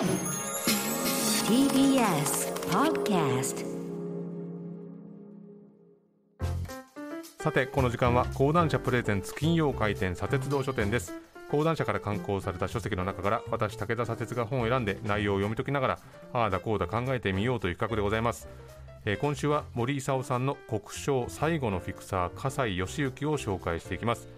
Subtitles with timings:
[0.00, 0.08] TBS
[2.70, 3.66] Podcast
[7.38, 11.12] さてこの時間は講談社プレゼンツ金曜回転砂鉄道書店です。
[11.50, 15.98] 講談社から刊行された書籍の中から私武田砂鉄が本を選んで内容を読み解きながら
[16.32, 18.48] ああだこうだ考えてみようという企画でございます、
[19.04, 24.28] えー今週は森勲さんの国章最後のフィクサー笠井義行を紹介していきます。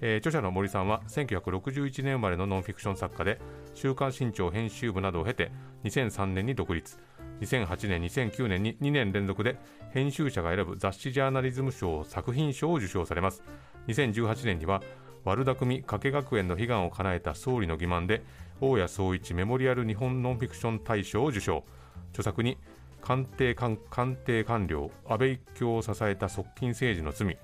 [0.00, 3.38] えー著者の森さんは1961年生まれのノンフィクション作家で
[3.74, 5.52] 「週刊新潮」編集部などを経て
[5.84, 6.98] 2003年に独立。
[7.40, 9.56] 2008年2009年に2年連続で
[9.90, 13.42] 編集者が選ぶ雑誌ジャーナリズム賞作品賞を受賞されます。
[13.88, 14.82] 2018年には
[15.24, 18.22] 悪巧み加計学園の悲願を叶えた総理の欺瞞で
[18.60, 21.64] 大谷総一メモリアル日本ノンフィクション大賞を受賞。
[22.10, 22.56] 著作に
[23.00, 27.36] 官邸官官邸官僚安倍一強を支えた側近政治の罪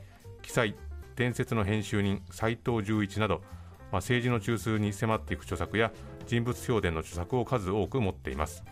[0.42, 0.74] 記載
[1.16, 3.42] 伝説の編集人斎藤十一など、
[3.92, 5.92] まあ、政治の中枢に迫っていく著作や
[6.26, 8.64] 人物評伝の著作を数多く持っています、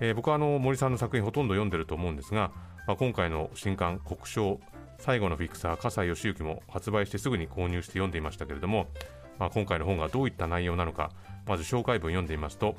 [0.00, 2.52] えー僕はあの森さんの作品ほとんど読んでると思うんですが、
[2.86, 4.60] まあ、今回の新刊「国章
[4.98, 8.88] 最後のフィクサー笠井義行」も発売してすぐに購入して読んでいましたけれども、
[9.38, 11.10] まあ、今回の本がどういった内容なのか
[11.46, 12.76] まず紹介文読んでみますと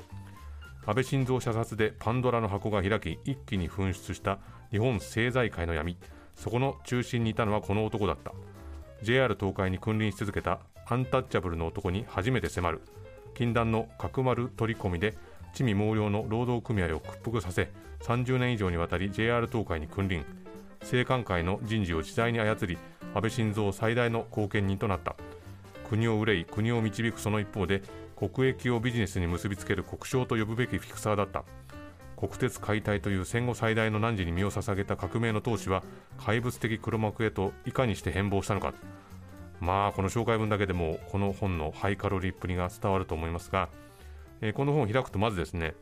[0.86, 4.38] 安倍晋三射殺でパンドラの箱が開き一気に噴出した
[4.70, 5.96] 日本政財界の闇。
[6.34, 8.32] そこの中心にいたのはこの男だった。
[9.02, 12.80] JR 東海に君臨し続けたアンタッチャブルの男に初めて迫る。
[13.34, 15.16] 禁断の角丸取り込みで
[15.54, 20.24] 地味猛量の労働組合を屈服させ30年以上にわたり JR 東海に君臨。
[20.80, 22.76] 政官会の人事を自在に操り
[23.14, 25.14] 安倍晋三最大の貢献人となった。
[25.88, 27.82] 国を憂い国を導くその一方で
[28.16, 31.44] 国益をビジネスに結びつける国章と呼ぶべきフィクサーだった。
[32.16, 35.84] 国鉄解体という戦後最大の難事に身を捧げた革命の闘士は
[36.18, 38.74] 怪物的黒幕へといかにして変貌したのか。
[39.60, 43.68] まあこの紹介文だけでもこの本のハイカロリーっぷりが伝わると思いますが、
[44.40, 45.74] えーこの本を開くとまずですね、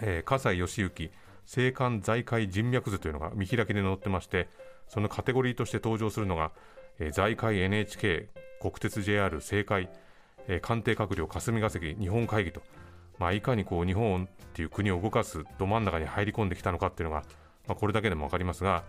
[0.00, 1.10] えー笠井義行
[1.44, 4.48] 政官財界人脈図というのが見開きで載ってまして
[4.88, 6.52] そのカテゴリーとして登場するのが、
[7.00, 8.28] えー財界 NHK
[8.60, 9.90] 国鉄 JR 政界、
[10.46, 12.62] えー官邸閣僚霞が関日本会議と、
[13.18, 17.24] まあ、いかにこう日本っていう国を動かすど真ん中に入り込んできたのかっていうのが、
[17.66, 18.84] まあ、これだけでも分かりますが、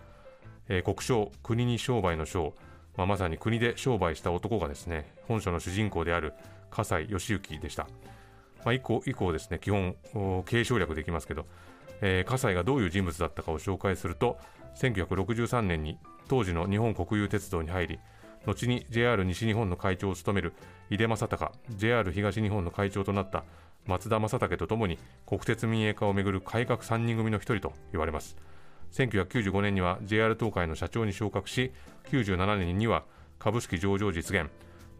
[0.68, 2.54] えー国章国に商売の章、
[2.96, 6.32] まあ、まさに国で商売した男がですね本書の主人公である
[6.70, 7.84] 笠井義行でした、
[8.64, 9.96] まあ、以降以降ですね基本
[10.46, 11.46] 継承略できますけど、
[12.00, 14.38] えー笠井がどういう人物だったかを紹介すると
[14.76, 17.98] 1963年に当時の日本国有鉄道に入り
[18.46, 20.52] 後に JR 西日本の会長を務める
[20.90, 23.44] 井出正孝 JR 東日本の会長となった
[23.86, 28.36] 松田正武とともに国鉄民営化をめぐる改革3人組の一人と言われます。
[28.94, 31.72] 1995年には JR 東海の社長に昇格し
[32.10, 33.04] 97年には
[33.40, 34.48] 株式上場実現。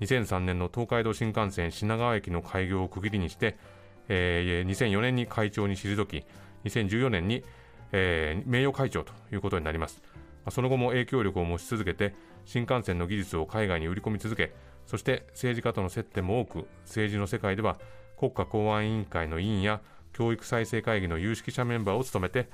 [0.01, 3.57] 2003年の東海道新幹線品川駅の開業を区切りにして、
[4.09, 6.25] えー2004年に会長に退き
[6.65, 7.45] 2014年に、
[7.93, 10.03] えー名誉会長ということになります。
[10.51, 14.53] その後も影響力を持ち続けて新幹線の技術を海外に売り込み続け
[14.85, 17.79] そして政治家との接点も多く政治の世界では
[18.19, 19.81] 国家公安委員会の委員や
[20.15, 22.49] 教育再生会議の有識者メンバーを務めて、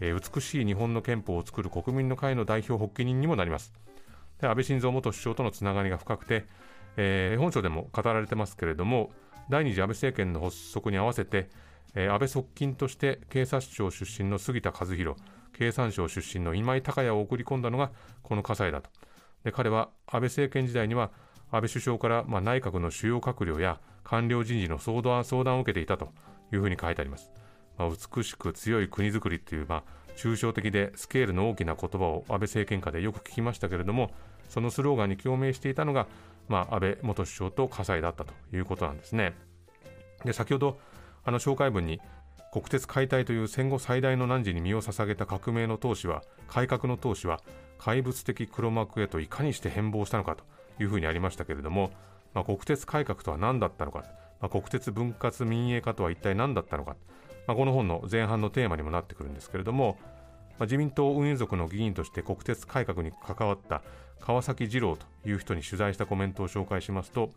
[0.00, 3.72] えー美しい日本の憲法を作る国民の会の代表発起人にもなります
[4.40, 6.46] で安倍晋三元首相とのつながりが深くて、
[6.96, 9.10] えー本書でも語られてますけれども
[9.50, 11.48] 第二次安倍政権の発足に合わせて、
[11.94, 15.18] えー安倍側近として警察庁出身の杉田和弘
[15.56, 17.90] 経産省出身の今井隆也を送り込んだのが
[18.22, 18.90] この葛西だと
[19.44, 21.10] で彼は安倍政権時代には
[21.50, 26.08] 安倍首相から、まあ、内閣の主要閣僚や官僚人事の相談を受けていたと
[26.52, 27.30] いうふうに書いてあります。
[27.78, 29.82] まあ、美しく強い国づくりっていう、まあ、
[30.16, 34.10] 抽象的でスケールの大きな言葉を安倍政権下でよく聞きましたけれども
[34.48, 36.06] そのスローガンに共鳴していたのが、
[36.48, 39.34] まあ、安倍元首相と葛西だったということなんですね。
[40.24, 40.78] で先ほど
[41.24, 42.00] あの紹介文に
[42.52, 47.40] 国鉄解体という戦後最大の難事に身を捧げた革命の闘士は改革の闘士は
[47.78, 50.44] 怪物的黒幕へといかにして変貌したのかと
[50.80, 51.90] いうふうにありましたけれども、
[52.32, 54.04] まあ、国鉄改革とは何だったのか、
[54.40, 56.96] まあ、国鉄分割民営化とは一体何だったのか、
[57.46, 59.98] まあ、この本の前半のテーマにもなってくるんですけれども、
[60.58, 63.82] まあ、自民党運輸族の議員として国鉄改革に関わった
[64.20, 67.30] 川崎二郎という人に取材したコメントを紹介しますと、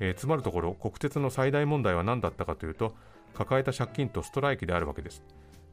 [0.00, 2.94] えーつまるところ国鉄の最大問題は何だったかというと
[3.34, 5.22] 抱えた借金とストライキであるわけです。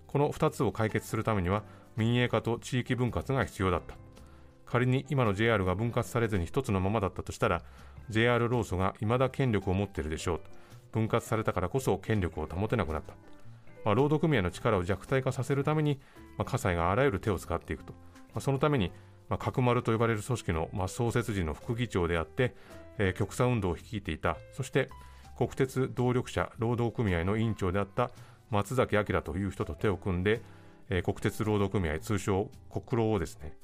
[0.06, 1.64] この2つを解決するためには
[1.96, 3.96] 民営化と地域分割が必要だった。
[4.66, 7.64] 仮に今の JR が分割されずに一つのままだったとしたら
[8.10, 10.42] JR 労組が未だ権力を持っているでしょう
[10.92, 13.14] 分割されたからこそ権力を保てなくなった、
[13.88, 15.98] まあ、労働組合の力を弱体化させるために、
[16.38, 18.92] まあ、葛西があらゆる手を使っていくと、まあ、そのために、
[19.30, 22.54] まあ、角丸と呼ばれる組織の、まあ、創設時の副議長であって、
[22.98, 24.90] えー極左運動を率いていたそして
[25.38, 28.12] 国鉄動力者労働組合の委員長であった
[28.50, 30.42] 松崎明という人と手を組んで、
[30.90, 33.56] えー、国鉄労働組合通称国労をですね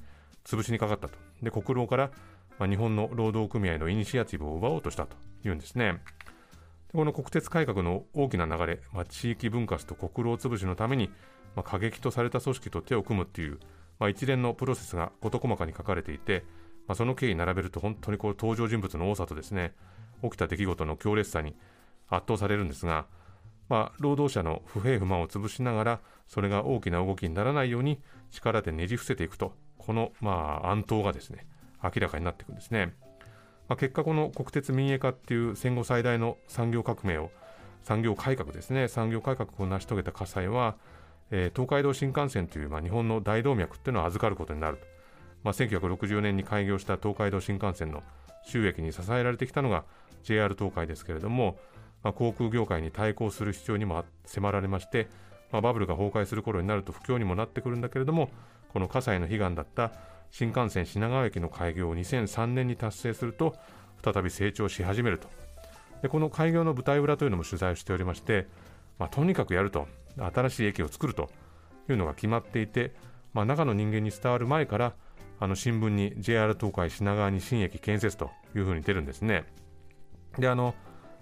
[0.45, 1.17] 潰しにかかったと。
[1.41, 2.11] で国労から、
[2.59, 5.99] まあ、日本の労働組合のイニシアチブを奪おうとしたというんですね。
[6.93, 11.09] この国鉄改革の大きな流れ、まあ、地域分割と国労潰しのために、
[11.55, 13.57] まあ、過激とされた組織と手を組むっていう、
[13.97, 16.45] まあ、一連のプロセスが事細かに書かれていて、
[16.87, 19.73] まあ、その経緯に並べると本当にこう登場人物の多さとですね
[20.21, 21.55] 起きた出来事の強烈さに
[22.09, 23.07] 圧倒されるんですが、
[23.69, 31.47] まあ、労働者の不平不満を潰しながらそれが大きな動きにならないように力でねじ伏せていくとこの、まあ、暗闘がですね
[31.83, 32.93] 明らかになっていくんですね。
[33.67, 37.31] まあ、結果この国鉄民営化っていう戦後最大の産業革命を
[37.83, 38.87] 産業改革ですね。
[38.87, 40.75] 産業改革を成し遂げた火災は、
[41.31, 44.85] えー、東海道新幹線という、まあ、日本の大動脈っていうのを預かることになると、
[45.43, 48.03] まあ、1960年に開業した東海道新幹線の
[48.45, 49.83] 収益に支えられてきたのが
[50.23, 51.57] JR 東海ですけれども、
[52.03, 55.07] まあ、航空業界に対抗する必要にも迫られまして、
[55.51, 58.29] まあ、バブルが崩壊する頃になると不況にもなってくるんだけれども
[58.71, 59.91] この火災の悲願だった
[60.33, 63.55] 新幹線品川駅の開業を2003年に達成すると
[64.03, 65.29] 再び成長し始めると。
[66.01, 68.47] でこの開業の舞台裏というのも取材をしておりまして、
[68.97, 69.87] まあ、とにかくやると。
[70.17, 71.29] 新しい駅を作ると。
[71.87, 72.93] いうのが決まっていて、
[73.33, 74.93] まあ、中の人間に伝わる前から
[75.39, 78.31] あの新聞に JR 東海品川に新駅建設と。
[78.55, 79.45] いうふうに出るんですね。
[80.39, 80.73] であの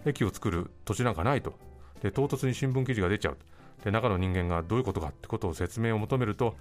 [0.05, 1.53] 駅を作る土地なんかないと。
[2.01, 3.37] で唐突に新聞記事が出ちゃう。
[3.83, 6.55] で中の人間がどういうことかってことを説明を求めると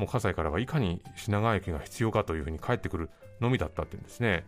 [0.00, 4.46] もう葛西からはいかに品川駅が必要かというふうに返ってくるのみだったっていうんですね。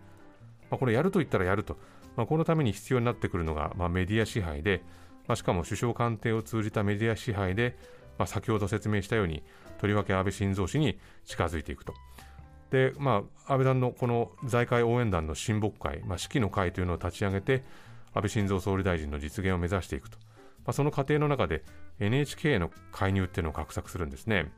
[0.70, 1.76] まあ、これやると言ったらやると、
[2.16, 4.82] まあ、このために必要になってくるのが、まあ、メディア支配で、
[5.28, 7.76] まあ、しかも首相官邸を通じたメディア支配で、
[8.16, 9.42] まあ、先ほど説明したように
[9.78, 11.92] とりわけ安倍晋三氏に近づいていくと。
[12.70, 17.62] で、まあ、安倍団のこの財界応援団の親睦会、まあ、式の会というのを立ち上げて、
[18.14, 20.16] 安倍晋三総理大臣の実現を目指していくと。
[20.64, 21.62] まあ、その過程の中で
[22.00, 24.50] NHK への介入っていうのを画策するんですね。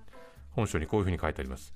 [0.55, 1.75] 本書にこういうふうに書いてあります。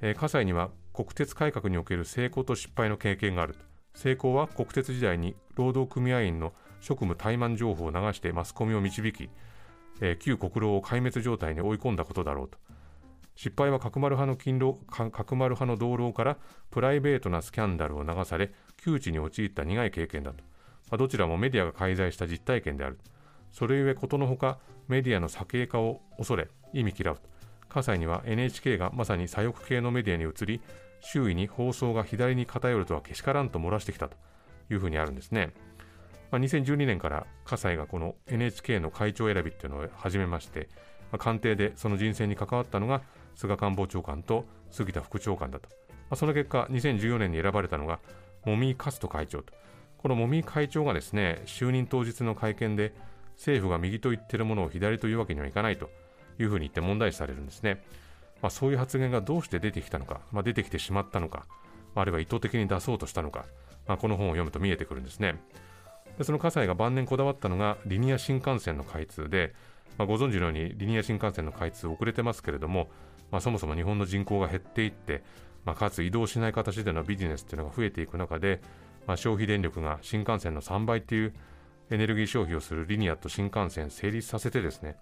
[0.00, 3.56] えー、葛西には国鉄改革における成功と失敗の経験がある。
[3.94, 9.30] 成功は国鉄時代に労働組合員の職務怠慢情報を流してマスコミを導き、
[10.00, 12.58] えー、旧国労を壊滅状態に追い込んだことだろうと。
[13.36, 16.36] 失敗は角丸派の勤労角丸派の同僚から
[16.70, 20.44] プライベートなスキャンダルを流され窮地に陥った苦い経験だと、
[20.90, 22.98] まあ、どちらもメディアが介在した実体験である
[23.50, 27.22] それゆえことのほかメディアの左傾化を恐れ意味嫌うと
[27.74, 30.60] 葛西には NHK がまさに左翼系のメディアに移り
[31.00, 34.16] 周囲に放送が左に偏るとはけしからんと漏らしてきたと
[34.70, 35.52] いうふうにあるんですね、
[36.30, 40.68] まあ、2012年から葛西がこの NHK の会長選びっていうのを始めまして、
[41.10, 43.02] まあ、官邸でその人選に関わったのが
[43.34, 47.98] 菅官房長官と杉田副長官だと、まあ、その結果2014年に選ばれたのが
[48.44, 49.52] 茂木勝人会長と。
[49.98, 52.92] この茂木会長がですね就任当日の会見で
[53.36, 55.90] 政府が右と言ってるものを左というわけにはいかないと。
[56.38, 57.82] いうふうに言って問題視されるんですね。
[58.42, 61.46] まあ、そういう発言がどうして出てきたのか、まあ、出てきてしまったのか、
[61.94, 63.46] あるいは意図的に出そうとしたのか、
[63.86, 65.40] まあ、この本を読むと見えてくるんですね。
[66.18, 69.54] でその葛西が晩年こだわったのがリニア新幹線の開通で、
[69.98, 72.88] まあ、ご存知のようにリニア新幹線の開通遅れてますけれども、
[73.30, 75.24] まあ、そもそも日本の人口が減っていって、
[75.64, 78.60] まあ、かつ移動しない形でのビジネスっていうのが増えていく中で、
[79.06, 81.34] まあ、消費電力が新幹線の3倍っていう
[81.90, 84.96] エネルギー消費をするリニアと新幹線成立させてですね、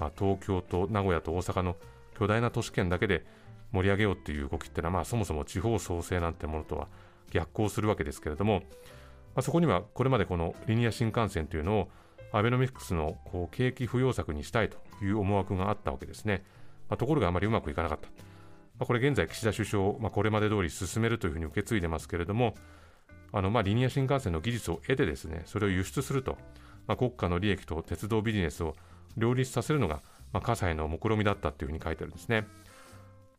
[0.00, 1.76] まあ、東京と名古屋と大阪の
[2.18, 3.24] 巨大な都市圏だけで
[3.72, 6.88] 盛り上げようっていう動きっていうのは、まあ、そもそも地方創生なんてものとは
[7.30, 8.60] 逆行するわけですけれども、ま
[9.36, 11.88] あ、そこにはこれまでこのリニア新幹線というのを
[12.32, 16.44] アベノミクスのこう景気不要策にしたいという思惑があったわけですね。
[16.88, 18.08] まあ、ところがあまりうまくいかなかった。
[18.78, 22.54] まあ、これ現在岸田首相、まあ、これまで通り進めるというふうに受け継いでますけれども、
[23.32, 26.38] あのまあリニア新幹線の技術を得てですね、それを輸出すると、
[26.86, 28.74] まあ、国家の利益と鉄道ビジネスを
[29.16, 30.02] 両立させるのが、
[30.32, 32.46] まあ、葛西の目論見だったというふうに書いてあるんですね。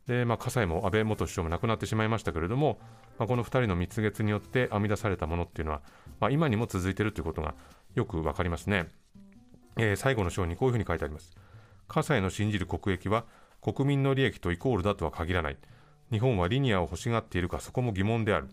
[0.07, 2.79] で、まあ、葛西も安倍元首相も亡くなってしまいましたけれども、
[3.17, 5.81] まあ、この2人の蜜月によって編み出されたものっていうのは、
[6.19, 7.55] まあ、今にも続いているということが
[7.95, 8.87] よくわかりますね。
[9.77, 11.31] えー、最後の章にこういうふうに書いてあります。
[11.87, 13.25] 葛西の信じる国益は
[13.61, 15.57] 国民の利益とイコールだとは限らない。
[16.11, 18.49] 日本はリニアを欲しがっているかそこも疑問である。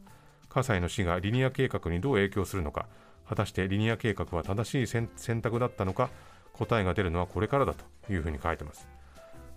[0.48, 2.86] 葛西の死がリニア計画にどう影響するのか、
[3.28, 6.10] 果たしてリニア計画は正しい選択だったのか、
[6.58, 8.88] 答えが出るのはこれからだというふうに書いてます。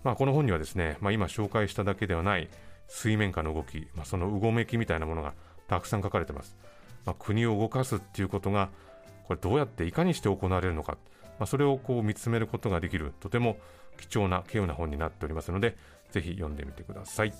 [0.04, 2.48] まあ、この本にはですね、まあ、今紹介しただけではない
[2.88, 5.34] 水面下の動き、まあ、そのうごめきみたいなものが
[5.68, 6.56] たくさん書かれてます。
[7.04, 8.70] まあ、国を動かすっていうことが
[9.26, 10.98] これどうやっていかにして行われるのか、
[11.38, 13.58] まあ、それをこう見つめることができるとても
[13.98, 15.76] 貴重な稀有な本になっておりますので
[16.10, 17.32] ぜひ読んでみてください、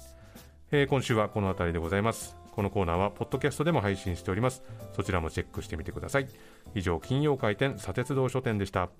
[0.71, 2.37] えー、今週はこの辺りでございます。
[2.53, 4.63] このコーナーはポッドキャストでも配信しております。
[4.95, 6.29] そちらもチェックしてみてください。
[6.75, 8.91] 以上金曜回転砂鉄道書店でした。